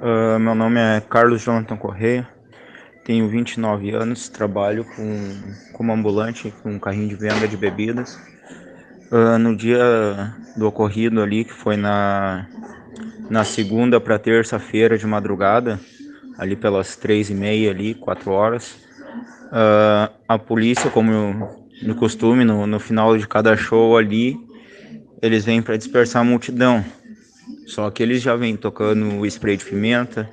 [0.00, 2.26] Uh, meu nome é Carlos Jonathan Correia,
[3.04, 5.36] tenho 29 anos, trabalho com,
[5.74, 8.18] como ambulante com um carrinho de venda de bebidas.
[9.12, 12.46] Uh, no dia do ocorrido ali, que foi na,
[13.28, 15.78] na segunda para terça-feira de madrugada,
[16.38, 18.78] ali pelas três e meia ali, quatro horas,
[19.52, 24.34] uh, a polícia, como no costume, no, no final de cada show ali,
[25.20, 26.82] eles vêm para dispersar a multidão.
[27.70, 30.28] Só que eles já vêm tocando spray de pimenta,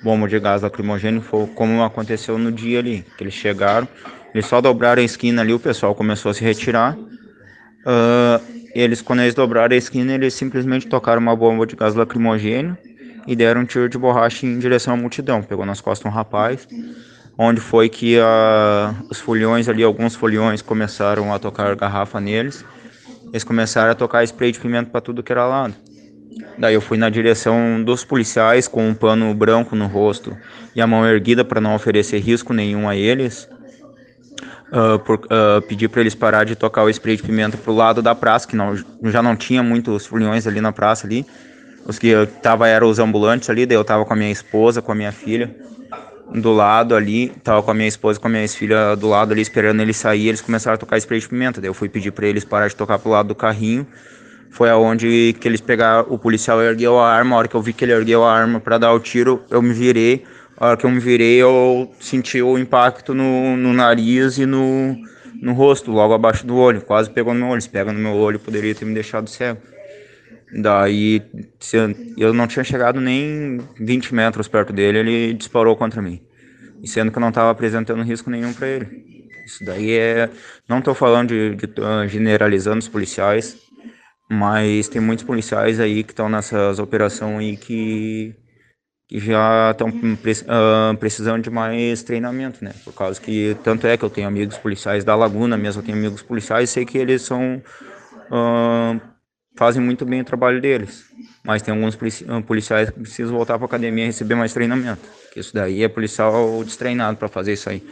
[0.00, 3.88] bomba de gás lacrimogêneo, foi como aconteceu no dia ali, que eles chegaram,
[4.32, 6.96] eles só dobraram a esquina ali, o pessoal começou a se retirar.
[6.96, 8.40] Uh,
[8.74, 12.78] eles, quando eles dobraram a esquina, eles simplesmente tocaram uma bomba de gás lacrimogêneo
[13.26, 15.42] e deram um tiro de borracha em direção à multidão.
[15.42, 16.68] Pegou nas costas um rapaz,
[17.36, 22.64] onde foi que uh, os folhões ali, alguns folhões começaram a tocar garrafa neles.
[23.30, 25.74] Eles começaram a tocar spray de pimenta para tudo que era lado.
[26.58, 30.36] Daí eu fui na direção dos policiais com um pano branco no rosto
[30.74, 33.48] e a mão erguida para não oferecer risco nenhum a eles.
[34.68, 38.02] Uh, por, uh, pedi para eles parar de tocar o spray de pimenta pro lado
[38.02, 41.24] da praça, que não, já não tinha muitos foliões ali na praça ali.
[41.86, 44.82] Os que eu tava eram os ambulantes ali, daí eu tava com a minha esposa,
[44.82, 45.54] com a minha filha
[46.34, 49.40] do lado ali, tava com a minha esposa, com a minha filha do lado ali
[49.40, 51.60] esperando ele sair, eles começaram a tocar spray de pimenta.
[51.60, 53.86] Daí eu fui pedir para eles parar de tocar pro lado do carrinho
[54.50, 57.72] foi aonde que eles pegaram, o policial ergueu a arma, a hora que eu vi
[57.72, 60.24] que ele ergueu a arma para dar o tiro, eu me virei,
[60.56, 64.96] a hora que eu me virei eu senti o impacto no, no nariz e no,
[65.40, 68.14] no rosto, logo abaixo do olho, quase pegou no meu olho, se pega no meu
[68.14, 69.60] olho poderia ter me deixado cego.
[70.52, 71.22] Daí
[72.16, 76.20] eu não tinha chegado nem 20 metros perto dele, ele disparou contra mim.
[76.82, 79.08] E sendo que eu não estava apresentando risco nenhum para ele.
[79.44, 80.30] Isso daí é.
[80.68, 83.56] Não estou falando de, de uh, generalizando os policiais,
[84.28, 88.34] mas tem muitos policiais aí que estão nessas operações aí que,
[89.08, 92.74] que já estão uh, precisando de mais treinamento, né?
[92.84, 95.96] Por causa que, tanto é que eu tenho amigos policiais da Laguna mesmo, eu tenho
[95.96, 97.62] amigos policiais sei que eles são...
[98.30, 99.00] Uh,
[99.56, 101.04] fazem muito bem o trabalho deles.
[101.44, 101.98] Mas tem alguns
[102.46, 105.00] policiais que precisam voltar para a academia e receber mais treinamento.
[105.32, 107.82] Que isso daí é policial destreinado para fazer isso aí.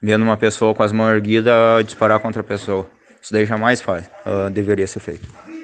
[0.00, 2.88] Vendo uma pessoa com as mãos erguidas disparar contra a pessoa.
[3.20, 4.06] Isso daí jamais faz.
[4.24, 5.55] Uh, deveria ser feito.